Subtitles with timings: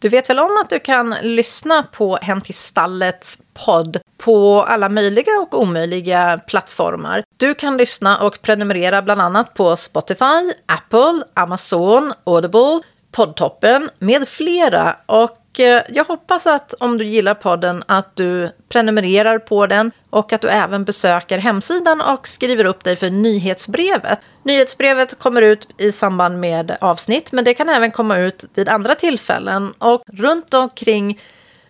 [0.00, 4.88] Du vet väl om att du kan lyssna på Hem till stallets podd på alla
[4.88, 7.24] möjliga och omöjliga plattformar.
[7.36, 12.80] Du kan lyssna och prenumerera bland annat på Spotify, Apple, Amazon, Audible,
[13.12, 14.96] Poddtoppen med flera.
[15.06, 20.32] Och eh, jag hoppas att om du gillar podden att du prenumererar på den och
[20.32, 24.20] att du även besöker hemsidan och skriver upp dig för nyhetsbrevet.
[24.42, 28.94] Nyhetsbrevet kommer ut i samband med avsnitt, men det kan även komma ut vid andra
[28.94, 29.72] tillfällen.
[29.78, 31.18] Och runt omkring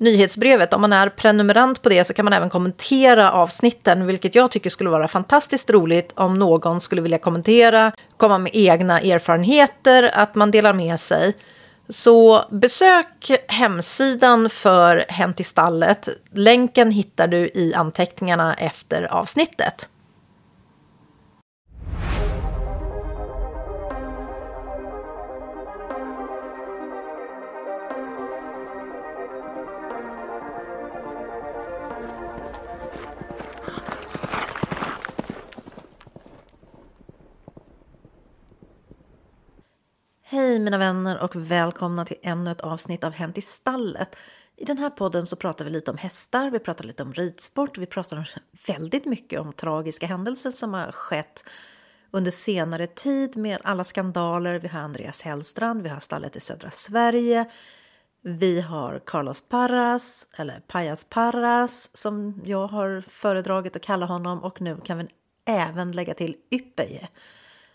[0.00, 4.50] nyhetsbrevet, om man är prenumerant på det så kan man även kommentera avsnitten, vilket jag
[4.50, 10.34] tycker skulle vara fantastiskt roligt om någon skulle vilja kommentera, komma med egna erfarenheter, att
[10.34, 11.34] man delar med sig.
[11.88, 16.08] Så besök hemsidan för Hänt i stallet.
[16.32, 19.88] Länken hittar du i anteckningarna efter avsnittet.
[40.32, 44.16] Hej mina vänner och välkomna till ännu ett avsnitt av Hänt i stallet.
[44.56, 47.78] I den här podden så pratar vi lite om hästar, vi pratar lite om ridsport,
[47.78, 48.30] vi pratar
[48.66, 51.44] väldigt mycket om tragiska händelser som har skett
[52.10, 54.58] under senare tid med alla skandaler.
[54.58, 57.50] Vi har Andreas Hellstrand, vi har stallet i södra Sverige,
[58.22, 64.60] vi har Carlos Parras, eller Pajas Parras som jag har föredragit att kalla honom och
[64.60, 65.06] nu kan vi
[65.44, 67.08] även lägga till Yppeje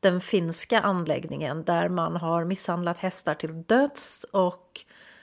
[0.00, 4.80] den finska anläggningen där man har misshandlat hästar till döds och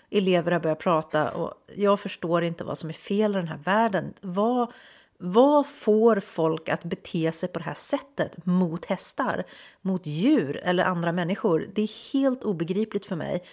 [0.09, 3.59] elever har börjat prata och jag förstår inte vad som är fel i den här
[3.65, 4.13] världen.
[4.21, 4.73] Vad,
[5.17, 9.43] vad får folk att bete sig på det här sättet mot hästar,
[9.81, 11.67] mot djur eller andra människor?
[11.73, 13.43] Det är helt obegripligt för mig.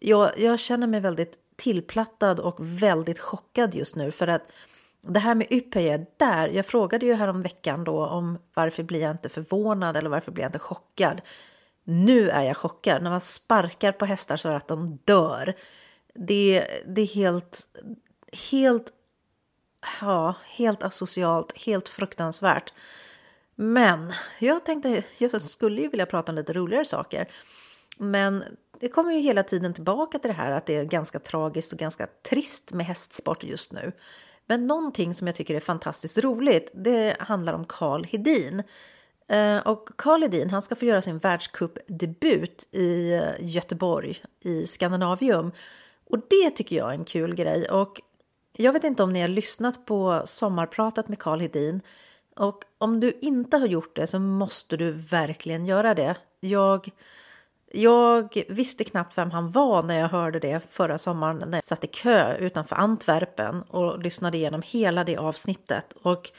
[0.00, 4.42] Jag, jag känner mig väldigt tillplattad och väldigt chockad just nu för att
[5.06, 9.10] det här med Ypeye, där, jag frågade ju härom veckan då om varför blir jag
[9.10, 11.22] inte förvånad eller varför blir jag inte chockad.
[11.84, 15.54] Nu är jag chockad när man sparkar på hästar så att de dör.
[16.14, 17.68] Det, det är helt,
[18.50, 18.92] helt,
[20.00, 22.72] ja, helt asocialt, helt fruktansvärt.
[23.54, 27.28] Men jag tänkte, jag skulle ju vilja prata om lite roligare saker.
[27.98, 28.44] Men
[28.80, 31.78] det kommer ju hela tiden tillbaka till det här att det är ganska tragiskt och
[31.78, 33.92] ganska trist med hästsport just nu.
[34.46, 38.62] Men någonting som jag tycker är fantastiskt roligt, det handlar om Carl Hedin.
[39.28, 45.52] Eh, och Carl Hedin, han ska få göra sin världscupdebut i eh, Göteborg i Skandinavium.
[46.10, 47.68] Och det tycker jag är en kul grej.
[47.70, 48.00] Och
[48.56, 51.80] jag vet inte om ni har lyssnat på sommarpratet med Carl Hedin.
[52.36, 56.16] Och om du inte har gjort det så måste du verkligen göra det.
[56.40, 56.90] Jag
[57.74, 61.84] jag visste knappt vem han var när jag hörde det förra sommaren när jag satt
[61.84, 65.94] i kö utanför Antwerpen och lyssnade igenom hela det avsnittet.
[66.02, 66.30] Och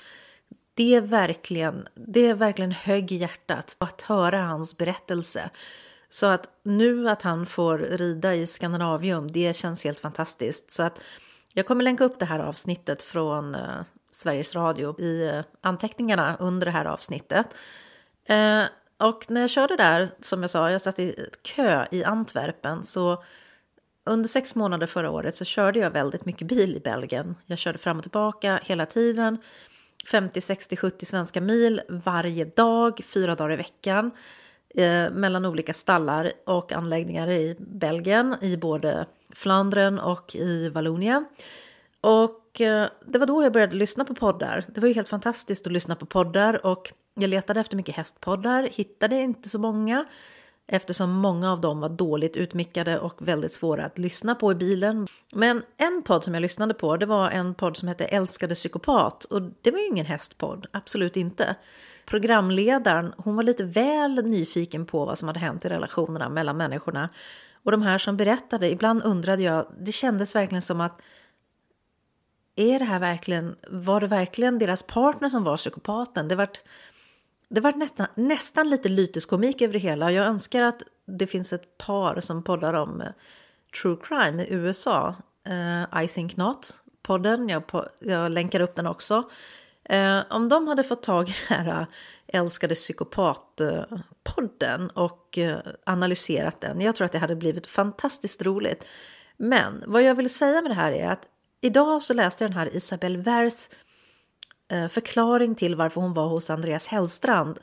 [0.74, 5.50] det är verkligen, det är verkligen hög i hjärtat att höra hans berättelse.
[6.10, 10.72] Så att nu att han får rida i Skandinavium, det känns helt fantastiskt.
[10.72, 11.02] Så att
[11.54, 13.82] jag kommer länka upp det här avsnittet från eh,
[14.12, 17.48] Sveriges Radio i eh, anteckningarna under det här avsnittet.
[18.26, 18.64] Eh,
[18.98, 23.24] och när jag körde där, som jag sa, jag satt i kö i Antwerpen, så
[24.04, 27.36] under sex månader förra året så körde jag väldigt mycket bil i Belgien.
[27.46, 29.38] Jag körde fram och tillbaka hela tiden,
[30.12, 34.12] 50, 60, 70 svenska mil varje dag, fyra dagar i veckan,
[34.70, 41.26] eh, mellan olika stallar och anläggningar i Belgien, i både Flandern och i Vallonien.
[42.02, 44.64] Och Eh, det var då jag började lyssna på poddar.
[44.68, 48.70] Det var ju helt fantastiskt att lyssna på poddar och jag letade efter mycket hästpoddar,
[48.72, 50.06] hittade inte så många
[50.68, 55.08] eftersom många av dem var dåligt utmickade och väldigt svåra att lyssna på i bilen.
[55.32, 59.24] Men en podd som jag lyssnade på, det var en podd som hette Älskade psykopat
[59.24, 61.56] och det var ju ingen hästpodd, absolut inte.
[62.06, 67.10] Programledaren, hon var lite väl nyfiken på vad som hade hänt i relationerna mellan människorna.
[67.64, 71.02] Och de här som berättade, ibland undrade jag, det kändes verkligen som att
[72.56, 76.28] är det här verkligen, var det verkligen deras partner som var psykopaten?
[76.28, 76.50] Det var
[77.50, 80.12] det vart nästan, nästan lite lyteskomik över det hela.
[80.12, 83.08] Jag önskar att det finns ett par som poddar om eh,
[83.82, 85.16] true crime i USA.
[85.50, 87.50] Uh, I think not, podden.
[87.50, 87.64] Jag,
[88.00, 89.30] jag länkar upp den också.
[89.94, 91.88] Uh, om de hade fått tag i den här
[92.28, 96.82] älskade psykopatpodden och uh, analyserat den.
[96.82, 98.90] Jag tror att det hade blivit fantastiskt roligt.
[99.38, 101.30] Men vad jag vill säga med det här är att
[101.66, 103.70] idag så läste jag den här Isabelle Vers
[104.72, 107.60] eh, förklaring till varför hon var hos Andreas Hellstrand.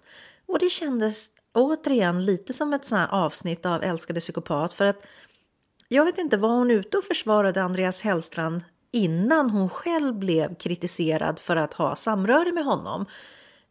[0.46, 5.06] Och det kändes återigen lite som ett sånt här avsnitt av Älskade psykopat för att
[5.88, 11.38] Jag vet inte, var hon ute och försvarade Andreas Hellstrand innan hon själv blev kritiserad
[11.38, 13.06] för att ha samröre med honom?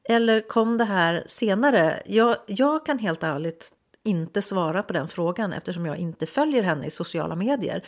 [0.04, 2.02] Eller kom det här senare?
[2.06, 3.74] Jag, jag kan helt ärligt
[4.04, 7.84] inte svara på den frågan eftersom jag inte följer henne i sociala medier.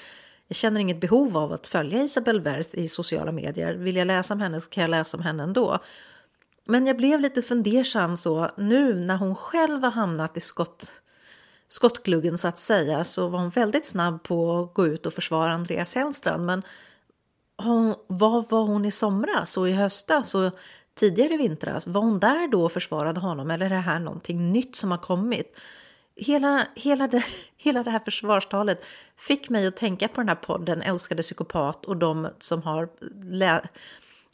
[0.48, 3.76] Jag känner inget behov av att följa Isabel Werth i sociala medier.
[3.76, 5.80] Vill jag läsa om henne så kan jag läsa om henne ändå.
[6.66, 10.92] Men jag blev lite fundersam så nu när hon själv har hamnat i skott,
[11.70, 15.54] skottgluggen så att säga så var hon väldigt snabb på att gå ut och försvara
[15.54, 16.46] Andreas Hellstrand.
[16.46, 16.64] Men
[17.58, 20.52] hon, vad var hon i somras och i höstas och
[20.96, 21.88] tidigare i vintras?
[21.88, 24.98] Var hon där då och försvarade honom eller är det här någonting nytt som har
[24.98, 25.58] kommit?
[26.16, 27.24] Hela, hela, det,
[27.58, 28.86] hela det här försvarstalet
[29.18, 32.90] fick mig att tänka på den här podden Älskade psykopat och de som har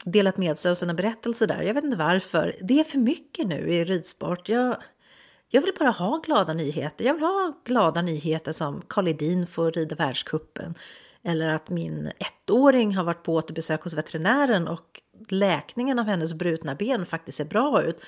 [0.04, 1.62] delat med sig av sina berättelser där.
[1.62, 2.56] Jag vet inte varför.
[2.60, 4.48] Det är för mycket nu i ridsport.
[4.48, 4.76] Jag,
[5.48, 7.04] jag vill bara ha glada nyheter.
[7.04, 10.74] Jag vill ha glada nyheter som Karl Edin får rida världskuppen
[11.22, 16.74] eller att min ettåring har varit på återbesök hos veterinären och läkningen av hennes brutna
[16.74, 18.02] ben faktiskt ser bra ut.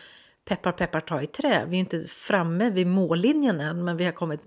[0.45, 1.65] Peppar peppar ta i trä.
[1.69, 4.45] Vi är inte framme vid mållinjen än men vi har kommit,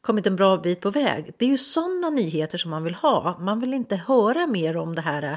[0.00, 1.34] kommit en bra bit på väg.
[1.38, 3.38] Det är ju sådana nyheter som man vill ha.
[3.40, 5.36] Man vill inte höra mer om det här eh,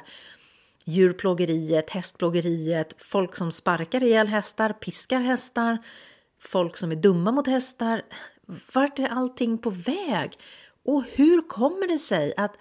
[0.85, 5.77] djurplågeriet, hästplågeriet, folk som sparkar ihjäl hästar, piskar hästar,
[6.39, 8.01] folk som är dumma mot hästar.
[8.73, 10.31] Vart är allting på väg?
[10.85, 12.57] Och hur kommer det sig att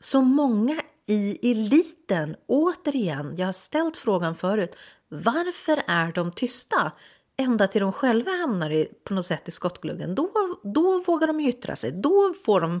[0.00, 4.76] så många i eliten, återigen, jag har ställt frågan förut,
[5.08, 6.92] varför är de tysta?
[7.36, 10.30] Ända till de själva hamnar i, på något sätt i skottgluggen, då,
[10.62, 12.80] då vågar de yttra sig, då får de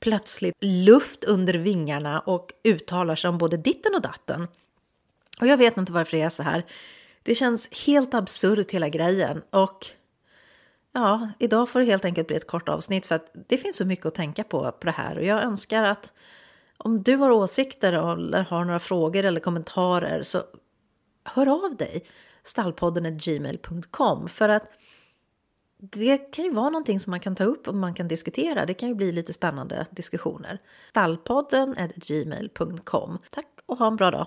[0.00, 4.48] plötsligt luft under vingarna och uttalar sig om både ditten och datten.
[5.40, 6.64] Och jag vet inte varför det är så här.
[7.22, 9.86] Det känns helt absurt hela grejen och
[10.92, 13.84] ja, idag får det helt enkelt bli ett kort avsnitt för att det finns så
[13.84, 16.12] mycket att tänka på på det här och jag önskar att
[16.78, 20.42] om du har åsikter eller har några frågor eller kommentarer så
[21.24, 22.04] hör av dig
[22.42, 24.62] stallpodden gmail.com för att
[25.78, 28.66] det kan ju vara någonting som man kan ta upp och man kan diskutera.
[28.66, 30.58] Det kan ju bli lite spännande diskussioner.
[30.90, 33.18] Stallpodden gmail.com.
[33.30, 34.26] Tack och ha en bra dag.